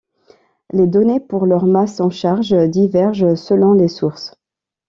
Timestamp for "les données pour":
0.73-1.45